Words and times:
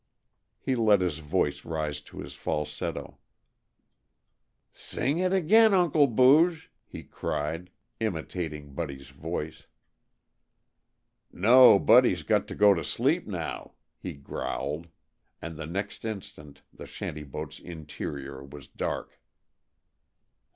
He 0.59 0.73
let 0.73 0.99
his 0.99 1.19
voice 1.19 1.63
rise 1.63 2.01
to 2.01 2.21
his 2.21 2.33
falsetto. 2.33 3.19
"Sing 4.73 5.19
it 5.19 5.31
again, 5.31 5.75
Uncle 5.75 6.07
Booge!" 6.07 6.71
he 6.87 7.03
cried, 7.03 7.69
imitating 7.99 8.73
Buddy's 8.73 9.09
voice. 9.11 9.67
"No, 11.31 11.77
Buddy's 11.77 12.23
got 12.23 12.47
to 12.47 12.55
go 12.55 12.73
to 12.73 12.83
sleep 12.83 13.27
now," 13.27 13.73
he 13.99 14.13
growled 14.13 14.87
and 15.39 15.55
the 15.55 15.67
next 15.67 16.03
instant 16.03 16.63
the 16.73 16.87
shanty 16.87 17.21
boat's 17.23 17.59
interior 17.59 18.43
was 18.43 18.67
dark. 18.67 19.21